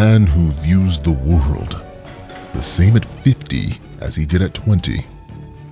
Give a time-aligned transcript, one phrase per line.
[0.00, 1.82] man who views the world
[2.54, 5.04] the same at 50 as he did at 20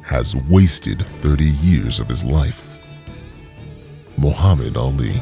[0.03, 2.65] has wasted 30 years of his life.
[4.17, 5.21] Muhammad Ali.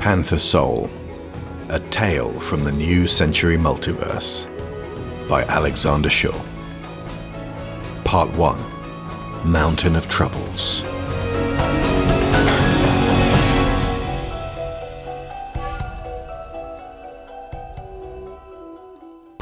[0.00, 0.90] Panther Soul
[1.68, 4.48] A Tale from the New Century Multiverse
[5.28, 6.44] by Alexander Shaw.
[8.02, 10.82] Part 1 Mountain of Troubles.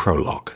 [0.07, 0.53] Prologue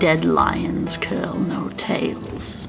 [0.00, 2.66] Dead lions curl no tails.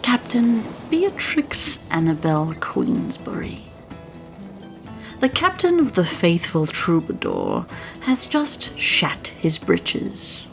[0.00, 3.66] Captain Beatrix Annabelle Queensbury.
[5.20, 7.66] The captain of the faithful troubadour
[8.00, 10.46] has just shat his breeches.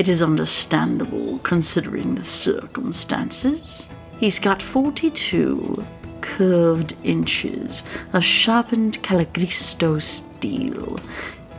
[0.00, 3.86] It is understandable considering the circumstances.
[4.20, 5.82] He's got 42
[6.20, 7.82] curved inches
[8.12, 11.00] of sharpened Calagristo steel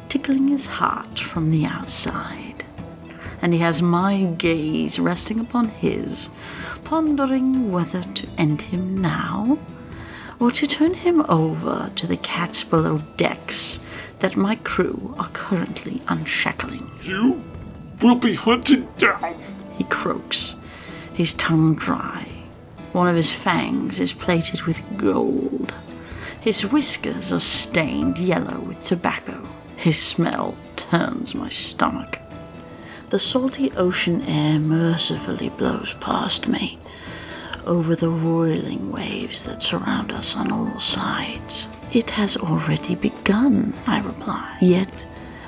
[0.09, 2.63] tickling his heart from the outside.
[3.41, 6.29] And he has my gaze resting upon his,
[6.83, 9.57] pondering whether to end him now
[10.39, 13.79] or to turn him over to the cats below decks
[14.19, 16.91] that my crew are currently unshackling.
[17.03, 17.43] You
[18.03, 19.35] will be hunted down.
[19.75, 20.53] He croaks,
[21.11, 22.20] his tongue dry.
[22.93, 25.73] One of his fangs is plated with gold.
[26.41, 29.47] His whiskers are stained yellow with tobacco.
[29.77, 32.19] His smell turns my stomach.
[33.09, 36.79] The salty ocean air mercifully blows past me,
[37.65, 41.67] over the roiling waves that surround us on all sides.
[41.93, 44.57] It has already begun, I reply.
[44.61, 45.05] Yet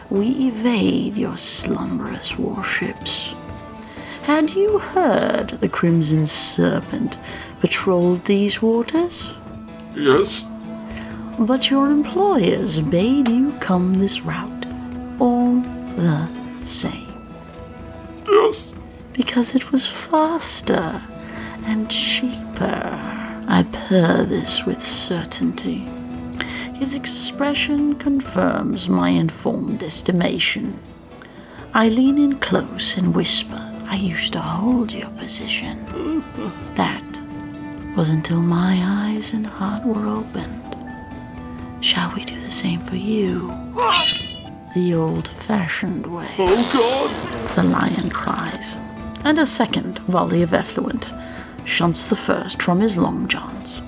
[0.10, 3.34] we evade your slumberous warships.
[4.24, 7.20] Had you heard the Crimson Serpent
[7.60, 9.34] patrolled these waters?
[9.96, 10.46] Yes,
[11.40, 14.66] But your employers bade you come this route,
[15.20, 15.56] all
[15.96, 16.28] the
[16.64, 17.14] same,
[18.28, 18.74] yes.
[19.14, 21.02] because it was faster
[21.66, 23.00] and cheaper.
[23.48, 25.88] I purr this with certainty.
[26.76, 30.80] His expression confirms my informed estimation.
[31.74, 35.86] I lean in close and whisper, I used to hold your position.
[36.74, 37.04] That
[37.96, 40.76] was until my eyes and heart were opened.
[41.80, 43.50] Shall we do the same for you?
[44.74, 46.28] The old fashioned way.
[46.40, 47.56] Oh God.
[47.56, 48.78] The lion cries,
[49.24, 51.14] and a second volley of effluent
[51.64, 53.80] shunts the first from his long johns.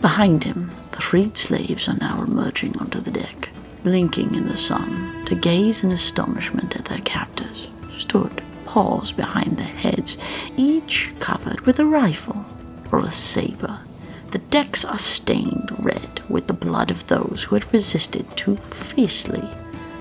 [0.00, 3.50] Behind him, the freed slaves are now emerging onto the deck,
[3.84, 9.66] blinking in the sun to gaze in astonishment at their captors, stood paws behind their
[9.66, 10.16] heads,
[10.56, 12.42] each covered with a rifle
[12.90, 13.78] or a saber.
[14.30, 19.46] The decks are stained red with the blood of those who had resisted too fiercely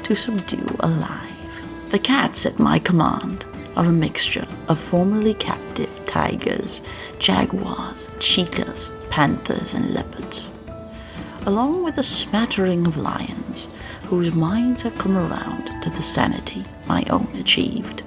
[0.03, 1.89] to subdue alive.
[1.89, 3.43] The cats at my command
[3.75, 6.81] are a mixture of formerly captive tigers,
[7.19, 10.47] jaguars, cheetahs, panthers, and leopards,
[11.45, 13.67] along with a smattering of lions
[14.05, 18.00] whose minds have come around to the sanity my own achieved.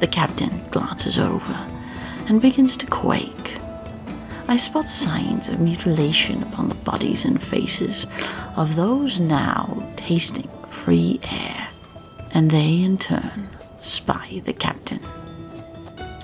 [0.00, 1.52] The captain glances over
[2.26, 3.58] and begins to quake.
[4.48, 8.06] I spot signs of mutilation upon the bodies and faces
[8.56, 11.68] of those now tasting free air,
[12.32, 13.48] and they in turn
[13.80, 15.00] spy the captain.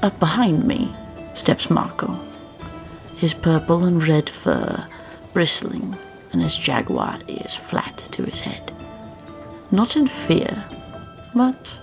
[0.02, 0.92] Up behind me
[1.34, 2.18] steps Marko,
[3.16, 4.86] his purple and red fur
[5.34, 5.96] bristling
[6.32, 8.72] and his jaguar ears flat to his head.
[9.70, 10.64] Not in fear,
[11.34, 11.78] but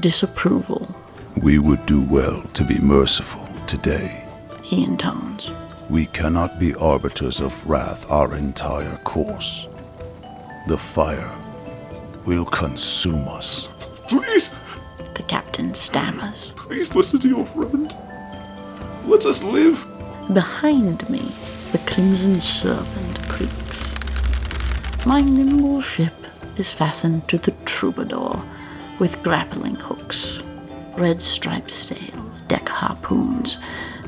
[0.00, 0.94] disapproval,
[1.42, 4.24] We would do well to be merciful today.
[4.62, 5.50] he intones.
[5.88, 9.66] We cannot be arbiters of wrath our entire course.
[10.66, 11.34] The fire
[12.26, 13.68] will consume us.
[14.08, 14.50] Please,
[15.14, 16.52] The captain stammers.
[16.56, 17.94] please listen to your friend.
[19.06, 19.86] Let us live.
[20.34, 21.32] Behind me,
[21.72, 23.94] the crimson serpent creaks.
[25.06, 26.12] My nimble ship
[26.58, 28.42] is fastened to the troubadour
[28.98, 30.42] with grappling hooks,
[30.98, 33.58] red striped sails, deck harpoons,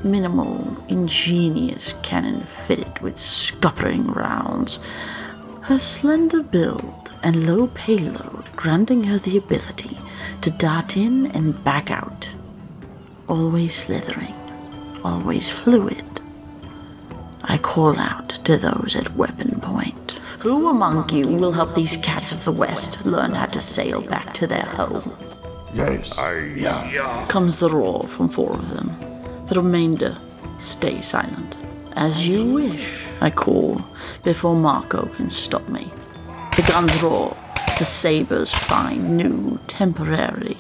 [0.02, 4.81] minimal, ingenious cannon fitted with scuppering rounds.
[5.62, 9.96] Her slender build and low payload granting her the ability
[10.40, 12.34] to dart in and back out,
[13.28, 14.34] always slithering,
[15.04, 16.04] always fluid.
[17.42, 20.12] I call out to those at weapon point.
[20.40, 24.32] Who among you will help these cats of the West learn how to sail back
[24.34, 25.12] to their home?
[25.75, 26.19] Yes.
[26.19, 26.90] I, yeah.
[26.90, 27.26] yeah.
[27.28, 28.94] Comes the roar from four of them.
[29.46, 30.19] The remainder
[30.58, 31.56] stay silent.
[31.96, 33.81] As you wish, I call
[34.22, 35.90] before Marko can stop me.
[36.56, 37.37] The guns roar.
[37.78, 40.58] The sabers find new, temporary,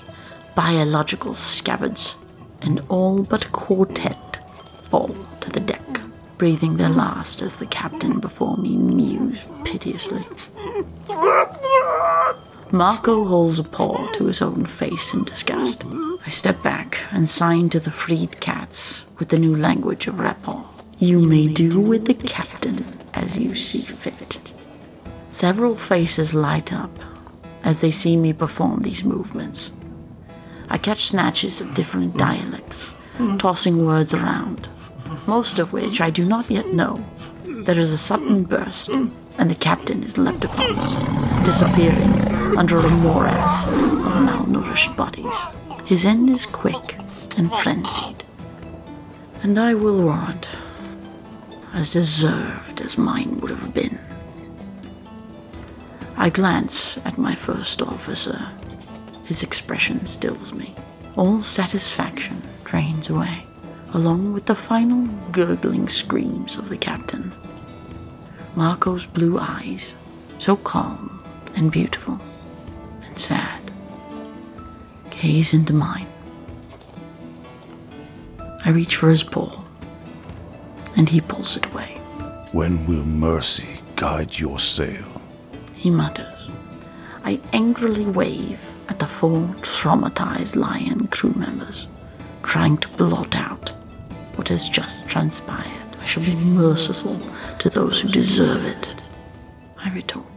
[0.54, 2.14] biological scabbards,
[2.62, 4.38] and all but quartet
[4.84, 6.00] fall to the deck,
[6.38, 10.26] breathing their last as the captain before me mews piteously.
[12.72, 15.84] Marko holds a paw to his own face in disgust.
[16.24, 20.68] I step back and sign to the freed cats with the new language of rapport.
[20.98, 24.52] You may do with the captain as you see fit.
[25.30, 26.96] Several faces light up
[27.64, 29.72] as they see me perform these movements.
[30.68, 32.94] I catch snatches of different dialects,
[33.38, 34.68] tossing words around,
[35.26, 37.04] most of which I do not yet know.
[37.44, 43.66] There is a sudden burst, and the captain is leapt upon, disappearing under a morass
[43.68, 45.34] of malnourished bodies.
[45.86, 46.98] His end is quick
[47.36, 48.24] and frenzied,
[49.42, 50.48] and I will warrant,
[51.72, 53.98] as deserved as mine would have been.
[56.16, 58.48] I glance at my first officer.
[59.24, 60.74] His expression stills me.
[61.16, 63.44] All satisfaction drains away,
[63.94, 67.32] along with the final gurgling screams of the captain.
[68.54, 69.94] Marko's blue eyes,
[70.38, 71.22] so calm
[71.54, 72.20] and beautiful
[73.10, 73.72] and sad,
[75.10, 76.06] gaze into mine.
[78.64, 79.60] I reach for his paw,
[80.96, 81.96] and he pulls it away.
[82.52, 85.20] When will mercy guide your sail?
[85.74, 86.50] He mutters.
[87.24, 91.88] I angrily wave at the four traumatized lion crew members,
[92.42, 93.70] trying to blot out
[94.36, 95.96] what has just transpired.
[96.00, 97.20] I shall be merciful
[97.58, 99.04] to those who deserve it.
[99.78, 100.29] I retort.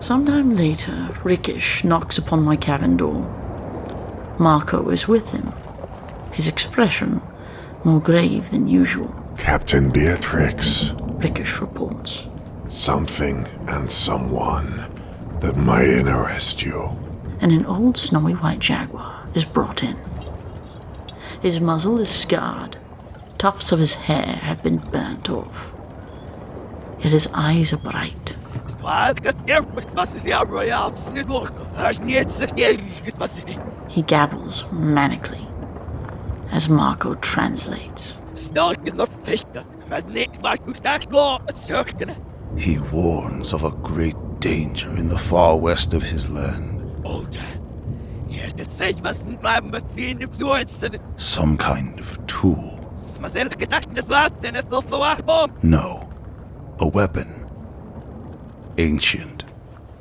[0.00, 3.20] Sometime later, Rickish knocks upon my cabin door.
[4.38, 5.52] Marko is with him,
[6.32, 7.20] his expression
[7.84, 9.14] more grave than usual.
[9.36, 10.92] Captain Beatrix,
[11.22, 12.28] Rickish reports.
[12.68, 14.86] something and someone
[15.40, 16.96] that might interest you.
[17.40, 19.96] and an old snowy white jaguar is brought in.
[21.42, 22.76] His muzzle is scarred,
[23.38, 25.72] tufts of his hair have been burnt off.
[27.00, 28.36] Yet his eyes are bright.
[33.88, 35.46] He gabbles manically
[36.52, 38.16] as Marko translates.
[42.56, 46.82] He warns of a great danger in the far west of his land.
[51.16, 52.78] Some kind of tool.
[55.62, 56.08] No.
[56.78, 57.39] A weapon.
[58.80, 59.44] Ancient.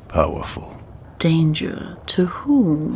[0.08, 0.82] Powerful.
[1.18, 2.94] Danger to whom?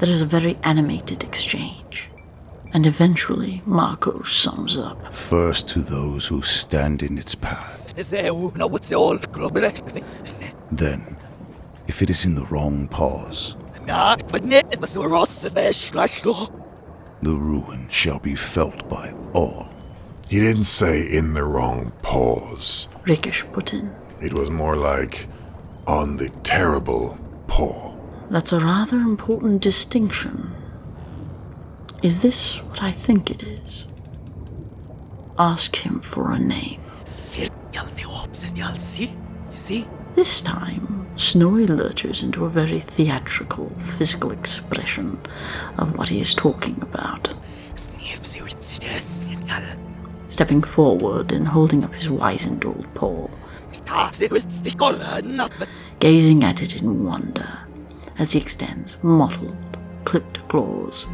[0.00, 2.10] There is a very animated exchange.
[2.72, 5.14] And eventually, Marko sums up.
[5.14, 7.94] First to those who stand in its path.
[10.72, 11.16] Then,
[11.86, 13.56] if it is in the wrong paws,
[17.22, 19.71] the ruin shall be felt by all.
[20.32, 22.88] He didn't say in the wrong pause.
[23.06, 23.94] Rickish put in.
[24.22, 25.28] It was more like
[25.86, 27.94] on the terrible paw.
[28.30, 30.54] That's a rather important distinction.
[32.02, 33.88] Is this what I think it is?
[35.38, 36.80] Ask him for a name.
[39.50, 39.86] You see?
[40.14, 45.20] This time, Snowy lurches into a very theatrical, physical expression
[45.76, 47.34] of what he is talking about,
[50.32, 53.28] stepping forward and holding up his wizened old paw,
[56.00, 57.58] gazing at it in wonder
[58.18, 61.06] as he extends mottled, clipped claws.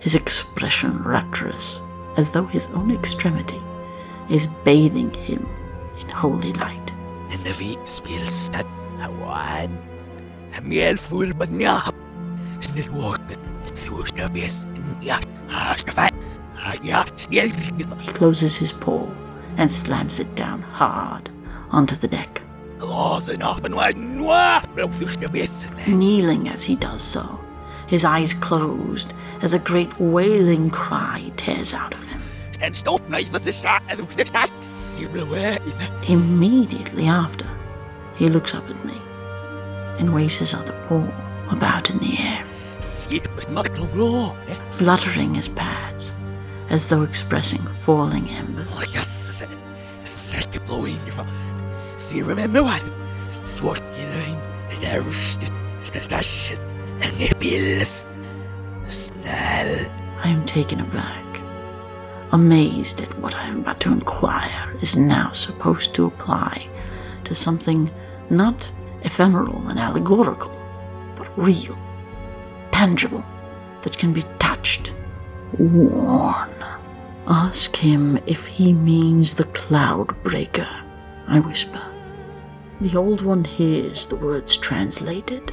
[0.00, 1.80] His expression rapturous,
[2.16, 3.60] as though his own extremity
[4.28, 5.48] is bathing him
[5.98, 6.76] in holy light.
[10.54, 11.54] And the feet spill stat Hawan.
[11.56, 12.00] A meal full but.
[12.60, 13.20] Snit walk
[13.66, 15.26] through snubbies and yacht.
[15.48, 16.14] Hashkafat.
[18.00, 19.08] He closes his paw
[19.56, 21.30] and slams it down hard
[21.70, 22.42] onto the deck,
[22.78, 23.96] Laws and up and wide.
[23.96, 24.62] Nwah.
[24.94, 25.86] Through snubbies.
[25.86, 27.40] kneeling as he does so,
[27.86, 32.20] his eyes closed as a great wailing cry tears out of him.
[32.60, 33.82] And stop knife was a shot.
[33.88, 34.50] And the shot.
[34.62, 35.58] Sibble away.
[36.08, 37.46] Immediately after,
[38.16, 39.00] He looks up at me
[40.00, 41.06] and waves his other paw
[41.50, 42.44] about in the air,
[44.72, 46.14] fluttering his pads
[46.70, 48.70] as though expressing falling embers.
[50.66, 50.98] Blowing.
[51.96, 52.82] See, remember what?
[53.60, 54.38] What you learn.
[57.02, 58.06] And it feels.
[58.86, 59.90] Snell.
[60.22, 61.40] I am taken aback,
[62.32, 66.68] amazed at what I am about to inquire is now supposed to apply
[67.24, 67.90] to something
[68.28, 68.70] not
[69.02, 70.50] ephemeral and allegorical,
[71.16, 71.78] but real,
[72.70, 73.24] tangible,
[73.82, 74.94] that can be touched,
[75.58, 76.50] worn.
[77.26, 80.68] Ask him if he means the Cloudbreaker,
[81.28, 81.82] I whisper.
[82.80, 85.52] The old one hears the words translated,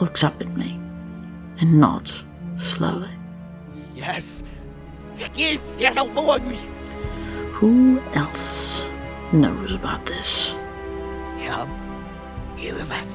[0.00, 0.80] looks up at me,
[1.60, 2.24] and nods
[2.56, 3.10] slowly.
[3.94, 4.42] Yes.
[5.34, 6.58] Keep settle for me.
[7.54, 8.84] Who else
[9.32, 10.54] knows about this?
[11.38, 11.68] Yum.
[12.58, 13.10] Ilmath.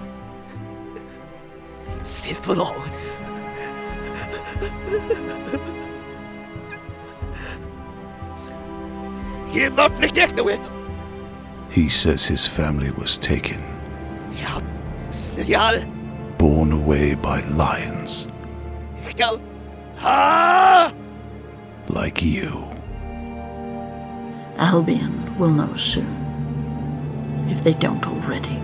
[2.02, 2.90] Sith Lord.
[9.54, 10.72] You're not connected with him.
[11.70, 13.62] He says his family was taken,
[14.36, 14.64] Yum.
[15.12, 15.84] Snell.
[16.38, 18.28] borne away by lions,
[19.18, 19.42] Yum.
[20.00, 20.94] Ah!
[21.90, 22.64] like you.
[24.58, 26.08] Albion will know soon,
[27.50, 28.60] if they don't already.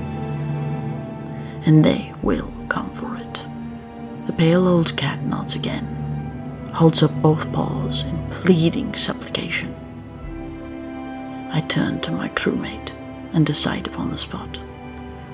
[1.65, 3.45] And they will come for it.
[4.25, 5.85] The pale old cat nods again,
[6.73, 9.75] holds up both paws in pleading supplication.
[11.51, 12.93] I turn to my crewmate
[13.33, 14.59] and decide upon the spot.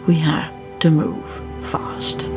[0.08, 1.29] We have to move
[1.62, 2.29] fast.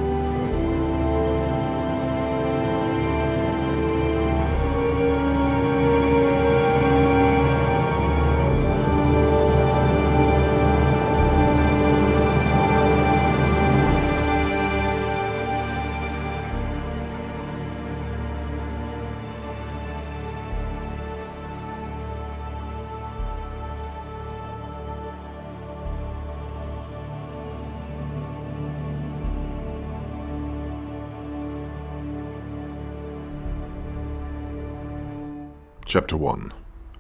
[35.89, 36.53] Chapter 1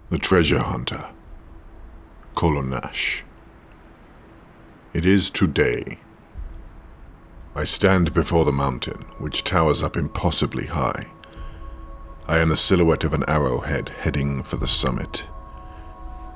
[0.08, 1.04] The Treasure Hunter.
[2.34, 3.22] Kolo Nash.
[4.94, 5.98] It is today.
[7.54, 11.06] I stand before the mountain, which towers up impossibly high.
[12.26, 15.28] I am the silhouette of an arrowhead heading for the summit.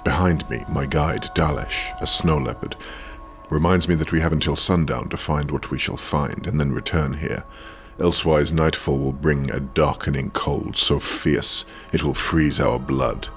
[0.04, 2.76] Behind me, my guide, Dalesh, a snow leopard,
[3.48, 6.72] reminds me that we have until sundown to find what we shall find and then
[6.72, 7.44] return here.
[7.98, 13.28] Elsewise, nightfall will bring a darkening cold so fierce it will freeze our blood.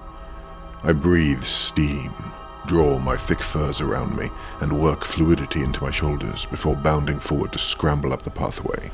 [0.84, 2.14] I breathe steam,
[2.66, 4.30] draw my thick furs around me,
[4.62, 8.92] and work fluidity into my shoulders before bounding forward to scramble up the pathway.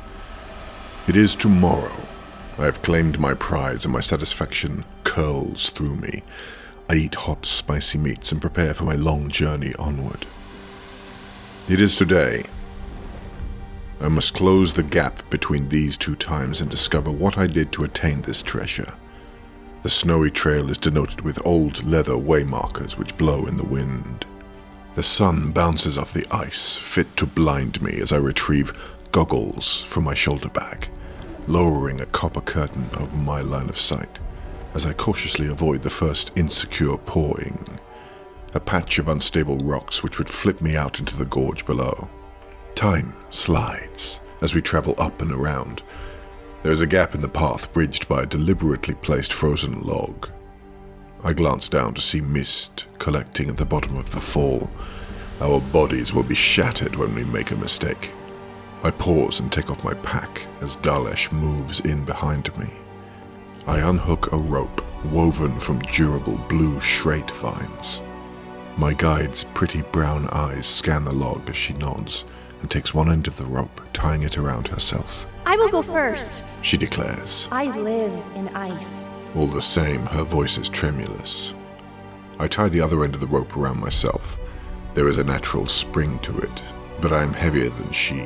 [1.07, 1.95] It is tomorrow.
[2.57, 6.23] I have claimed my prize, and my satisfaction curls through me.
[6.89, 10.27] I eat hot, spicy meats and prepare for my long journey onward.
[11.67, 12.45] It is today.
[14.01, 17.83] I must close the gap between these two times and discover what I did to
[17.83, 18.93] attain this treasure.
[19.83, 24.25] The snowy trail is denoted with old leather waymarkers which blow in the wind.
[24.95, 28.73] The sun bounces off the ice, fit to blind me as I retrieve
[29.11, 30.89] goggles from my shoulder bag,
[31.47, 34.19] lowering a copper curtain over my line of sight
[34.73, 37.63] as I cautiously avoid the first insecure pawing,
[38.53, 42.09] a patch of unstable rocks which would flip me out into the gorge below.
[42.81, 45.83] Time slides as we travel up and around.
[46.63, 50.27] There is a gap in the path bridged by a deliberately placed frozen log.
[51.23, 54.67] I glance down to see mist collecting at the bottom of the fall.
[55.41, 58.13] Our bodies will be shattered when we make a mistake.
[58.81, 62.71] I pause and take off my pack as Dalesh moves in behind me.
[63.67, 68.01] I unhook a rope woven from durable blue schrate vines.
[68.75, 72.25] My guide's pretty brown eyes scan the log as she nods
[72.61, 75.27] and takes one end of the rope, tying it around herself.
[75.45, 76.45] I will go first.
[76.61, 77.47] She declares.
[77.51, 79.07] I live in ice.
[79.35, 81.53] All the same, her voice is tremulous.
[82.39, 84.37] I tie the other end of the rope around myself.
[84.93, 86.63] There is a natural spring to it,
[86.99, 88.25] but I am heavier than she.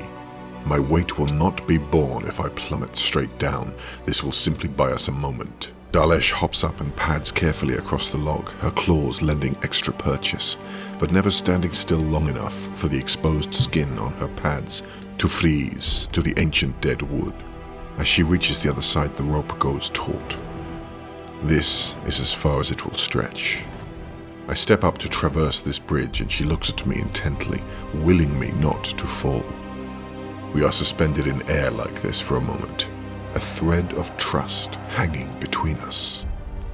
[0.66, 3.74] My weight will not be borne if I plummet straight down.
[4.04, 5.74] This will simply buy us a moment.
[5.96, 10.58] Dalesh hops up and pads carefully across the log, her claws lending extra purchase,
[11.00, 14.84] but never standing still long enough for the exposed skin on her pads
[15.18, 17.34] to freeze to the ancient dead wood.
[17.98, 20.38] As she reaches the other side, the rope goes taut.
[21.44, 23.64] This is as far as it will stretch.
[24.50, 28.52] I step up to traverse this bridge, and she looks at me intently, willing me
[28.60, 29.46] not to fall.
[30.54, 32.90] We are suspended in air like this for a moment,
[33.36, 36.26] a thread of trust hanging between us.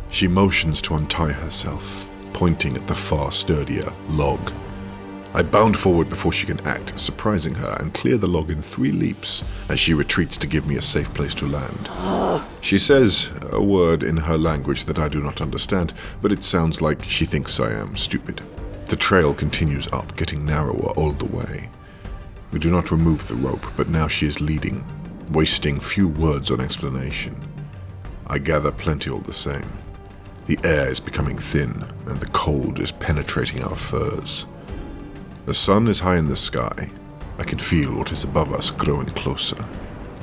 [0.09, 4.51] She motions to untie herself, pointing at the far sturdier log.
[5.33, 8.91] I bound forward before she can act, surprising her, and clear the log in three
[8.91, 11.89] leaps as she retreats to give me a safe place to land.
[12.59, 16.81] She says a word in her language that I do not understand, but it sounds
[16.81, 18.41] like she thinks I am stupid.
[18.87, 21.69] The trail continues up, getting narrower all the way.
[22.51, 24.83] We do not remove the rope, but now she is leading,
[25.29, 27.35] wasting few words on explanation.
[28.27, 29.69] I gather plenty all the same.
[30.47, 34.45] The air is becoming thin, and the cold is penetrating our furs.
[35.45, 36.89] The sun is high in the sky.
[37.37, 39.63] I can feel what is above us growing closer.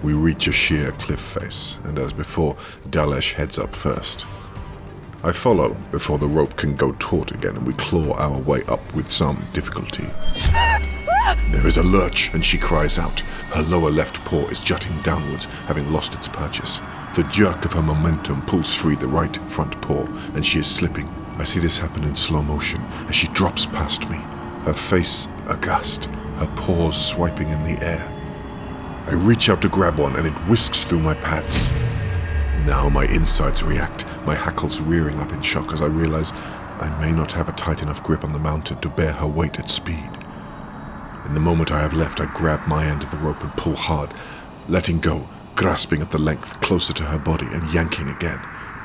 [0.02, 2.54] We reach a sheer cliff face, and as before,
[2.90, 4.26] Dalesh heads up first.
[5.24, 8.94] I follow before the rope can go taut again, and we claw our way up
[8.94, 10.06] with some difficulty.
[11.50, 13.20] There is a lurch, and she cries out.
[13.54, 16.80] Her lower left paw is jutting downwards, having lost its purchase.
[17.14, 20.04] The jerk of her momentum pulls free the right front paw,
[20.34, 21.08] and she is slipping.
[21.38, 24.16] I see this happen in slow motion as she drops past me,
[24.64, 26.06] her face aghast,
[26.36, 28.14] her paws swiping in the air.
[29.06, 31.70] I reach out to grab one, and it whisks through my pads.
[32.66, 36.32] Now my insides react, my hackles rearing up in shock as I realize
[36.80, 39.58] I may not have a tight enough grip on the mountain to bear her weight
[39.58, 40.10] at speed.
[41.26, 43.76] In the moment I have left, I grab my end of the rope and pull
[43.76, 44.14] hard,
[44.68, 48.40] letting go, grasping at the length closer to her body and yanking again.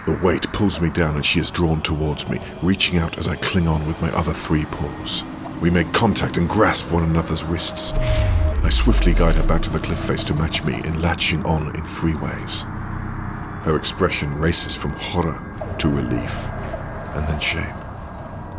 [0.05, 3.37] The weight pulls me down and she is drawn towards me, reaching out as I
[3.37, 5.23] cling on with my other three paws.
[5.61, 7.93] We make contact and grasp one another's wrists.
[7.93, 11.73] I swiftly guide her back to the cliff face to match me in latching on
[11.75, 12.63] in three ways.
[13.63, 16.49] Her expression races from horror to relief,
[17.15, 17.75] and then shame.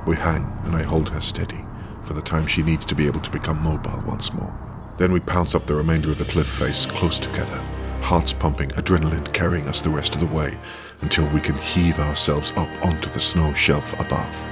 [0.06, 1.63] We hang, and I hold her steady
[2.04, 4.54] for the time she needs to be able to become mobile once more.
[4.98, 7.60] Then we pounce up the remainder of the cliff face close together,
[8.00, 10.56] hearts pumping, adrenaline carrying us the rest of the way
[11.00, 14.46] until we can heave ourselves up onto the snow shelf above.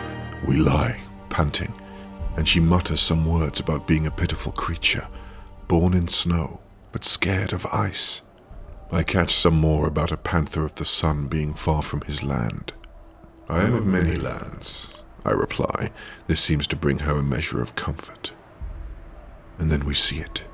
[0.46, 1.72] We lie, panting,
[2.36, 5.06] and she mutters some words about being a pitiful creature,
[5.68, 6.60] born in snow,
[6.90, 8.22] but scared of ice.
[8.90, 12.72] I catch some more about a panther of the sun being far from his land.
[13.48, 15.90] I am of many lands, I reply.
[16.26, 18.32] This seems to bring her a measure of comfort.
[19.58, 20.44] And then we see it.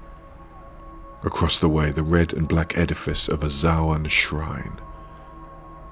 [1.25, 4.79] Across the way, the red and black edifice of a Zawan shrine.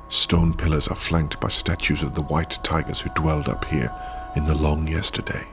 [0.09, 3.93] Stone pillars are flanked by statues of the white tigers who dwelled up here
[4.37, 5.45] in the long yesterday.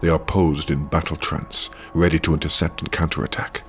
[0.00, 3.62] They are posed in battle trance, ready to intercept and counterattack.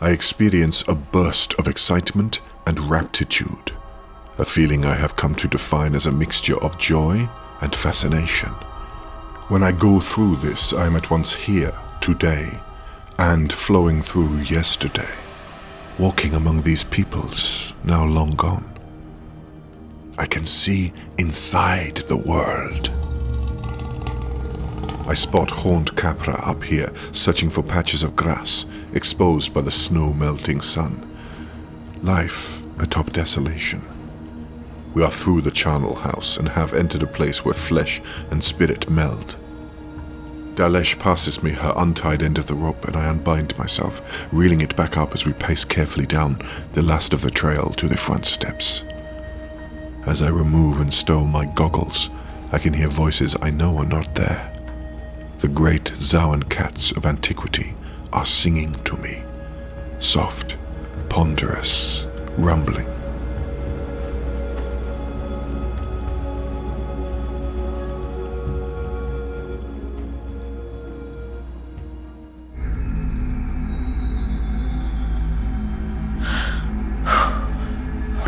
[0.00, 3.72] I experience a burst of excitement and raptitude,
[4.38, 7.28] a feeling I have come to define as a mixture of joy
[7.60, 8.50] and fascination.
[9.48, 12.50] When I go through this, I am at once here, today,
[13.18, 15.08] and flowing through yesterday,
[15.98, 18.64] walking among these peoples now long gone.
[20.18, 22.90] I can see inside the world.
[25.06, 30.12] I spot horned capra up here, searching for patches of grass exposed by the snow
[30.12, 31.06] melting sun.
[32.02, 33.82] Life atop desolation.
[34.94, 38.90] We are through the charnel house and have entered a place where flesh and spirit
[38.90, 39.36] meld.
[40.54, 44.76] Dalesh passes me her untied end of the rope, and I unbind myself, reeling it
[44.76, 48.26] back up as we pace carefully down the last of the trail to the front
[48.26, 48.84] steps.
[50.06, 52.10] As I remove and stow my goggles,
[52.52, 54.52] I can hear voices I know are not there.
[55.38, 57.74] The great Zawan cats of antiquity
[58.12, 59.22] are singing to me,
[59.98, 60.58] soft,
[61.08, 62.99] ponderous, rumbling.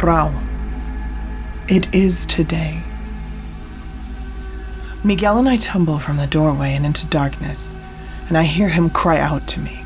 [0.03, 0.35] Rao.
[1.69, 2.83] It is today.
[5.05, 7.73] Miguel and I tumble from the doorway and into darkness,
[8.27, 9.85] and I hear him cry out to me.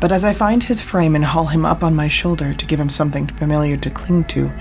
[0.00, 2.78] But as I find his frame and haul him up on my shoulder to give
[2.78, 4.52] him something familiar to cling to,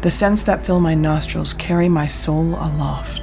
[0.00, 3.22] the scents that fill my nostrils carry my soul aloft.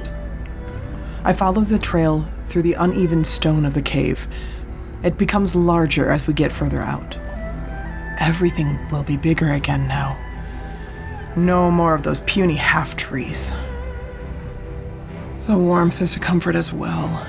[1.24, 4.28] I follow the trail through the uneven stone of the cave.
[5.02, 7.18] It becomes larger as we get further out.
[8.20, 10.18] Everything will be bigger again now.
[11.36, 13.50] No more of those puny half trees.
[15.46, 17.26] The warmth is a comfort as well.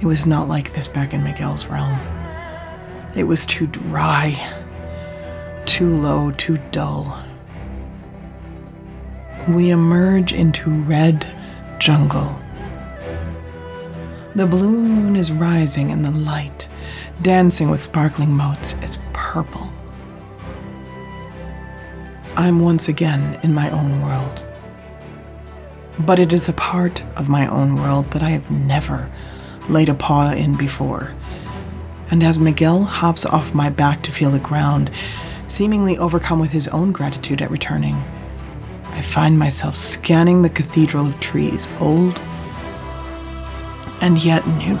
[0.00, 1.98] It was not like this back in Miguel's realm.
[3.14, 4.36] It was too dry,
[5.66, 7.22] too low, too dull.
[9.50, 11.26] We emerge into red,
[11.78, 12.40] jungle.
[14.34, 16.68] The blue moon is rising in the light,
[17.20, 18.96] dancing with sparkling motes as
[19.32, 19.66] purple.
[22.36, 24.44] I'm once again in my own world.
[26.00, 29.10] But it is a part of my own world that I have never
[29.70, 31.14] laid a paw in before.
[32.10, 34.90] And as Miguel hops off my back to feel the ground,
[35.48, 37.94] seemingly overcome with his own gratitude at returning,
[38.90, 42.18] I find myself scanning the cathedral of trees, old
[44.02, 44.78] and yet new,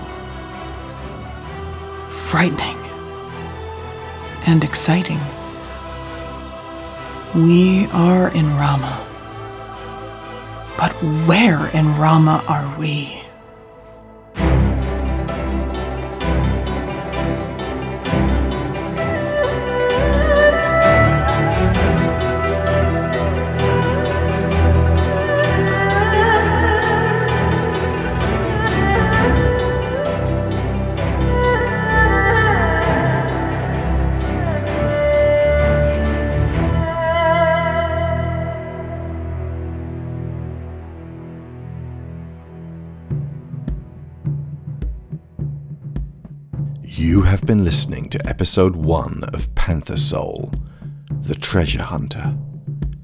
[2.10, 2.81] frightening
[4.46, 5.20] and exciting.
[7.34, 9.06] We are in Rama.
[10.76, 10.92] But
[11.26, 13.21] where in Rama are we?
[48.52, 50.52] Episode 1 of Panther Soul,
[51.22, 52.36] The Treasure Hunter,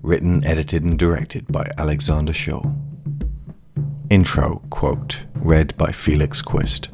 [0.03, 2.61] written, edited, and directed by Alexander Shaw.
[4.11, 6.91] Intro quote read by Felix Quist.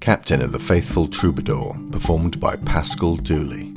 [0.00, 3.72] Captain of the Faithful Troubadour, performed by Paschal Dooly.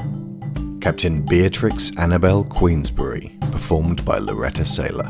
[0.82, 5.08] Captain Beatrix Annabelle Queensbury, performed by Laureta Sela.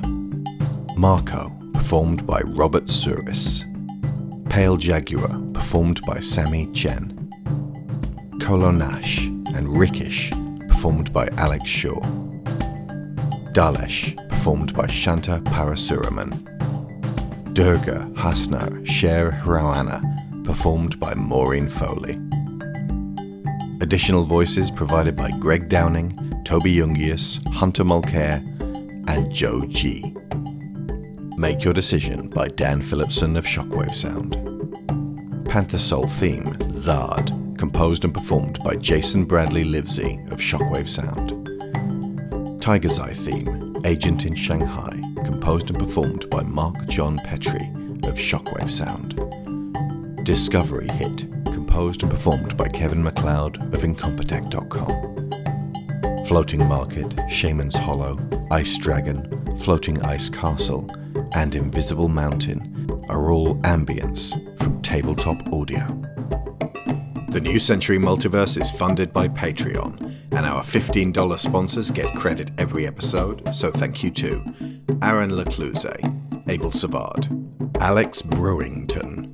[0.97, 3.63] Marko, performed by Robert Souris.
[4.49, 7.18] Pale Jaguar, performed by Sami Chen.
[8.39, 10.31] Kolo Nash and Rickish,
[10.67, 11.99] performed by Alex Shaw.
[13.53, 16.33] Dalesh, performed by Shanta Parasuraman.
[17.53, 22.19] Durga Hassnar Sher Hraoanna, performed by Maureen Foley.
[23.81, 28.41] Additional voices provided by Greg Downing, Toby Jungius, Hunter Mulcare,
[29.09, 30.13] and Joe G.
[31.37, 34.37] Make Your Decision by Dan Phillipson of Shockwave Sound.
[35.47, 41.35] Panther Soul theme, Zaad, composed and performed by Jason Bradley Livesay of Shockwave Sound.
[42.61, 47.69] Tiger's Eye theme, Agent in Shanghai, composed and performed by Mark John Petrie
[48.03, 49.15] of Shockwave Sound.
[50.23, 56.25] Discovery Hit, composed and performed by Kevin MacLeod of Incompetech.com.
[56.27, 58.17] Floating Market, Shaman's Hollow,
[58.51, 60.89] Ice Dragon, Floating Ice Castle,
[61.33, 66.08] and Invisible Mountain are all ambience from Tabletop Audio.
[67.29, 72.87] The New Century Multiverse is funded by Patreon, and our $15 sponsors get credit every
[72.87, 74.43] episode, so thank you to
[75.03, 75.85] Aaron Lecluse,
[76.47, 77.27] Abel Savard,
[77.79, 79.31] Alex Brewington,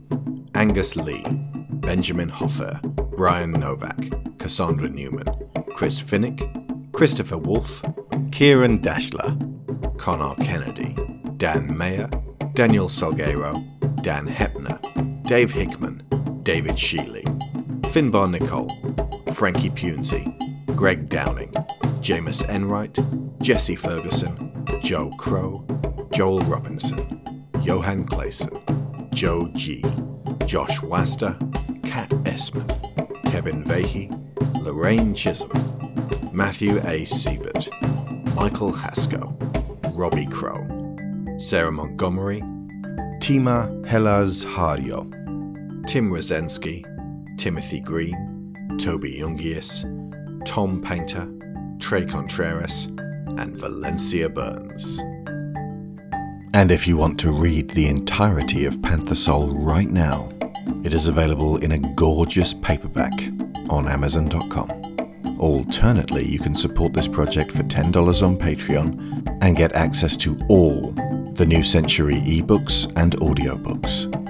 [0.56, 1.24] Angus Lee,
[1.70, 2.82] Benjamin Hoffer,
[3.16, 3.98] Brian Novak,
[4.40, 5.28] Cassandra Newman,
[5.74, 6.42] Chris Finnick,
[6.92, 7.82] Christopher Wolfe,
[8.32, 9.38] Kieran Dashler,
[9.98, 10.96] Connor Kennedy,
[11.38, 12.10] Dan Mayer,
[12.54, 13.54] Daniel Salguero,
[14.02, 14.80] Dan Hepner,
[15.24, 16.04] Dave Hickman,
[16.44, 17.24] David Sheely,
[17.96, 18.68] Finbar Nicole,
[19.36, 20.26] Frankie Punzi,
[20.76, 21.52] Greg Downing,
[22.02, 23.00] Jameis Enright,
[23.42, 25.66] Jesse Ferguson, Joe Crow,
[26.14, 27.22] Joel Robinson,
[27.62, 28.52] Johan Clayson,
[29.14, 29.82] Joe G,
[30.46, 31.38] Josh Waster,
[31.84, 32.68] Kat Esman,
[33.32, 34.12] Kevin Vahey,
[34.62, 35.54] Lorraine Chisholm,
[36.34, 37.06] Matthew A.
[37.06, 37.70] Siebert,
[38.36, 39.38] Michael Haskell,
[39.94, 40.68] Robbie Crow,
[41.38, 42.42] Sarah Montgomery,
[43.22, 45.10] Tima Helaz Hario,
[45.88, 46.84] Tim Rosensky,
[47.38, 49.84] Timothy Green, Toby Jungius,
[50.46, 51.32] Tom Painter,
[51.80, 52.86] Trey Contreras,
[53.38, 55.00] and Valencia Burns.
[56.54, 60.30] And if you want to read the entirety of Panther Soul right now,
[60.84, 63.14] it is available in a gorgeous paperback
[63.70, 64.72] on Amazon.com.
[65.40, 70.92] Alternately, you can support this project for $10 on Patreon and get access to all
[71.34, 74.25] the New Century ebooks and audiobooks.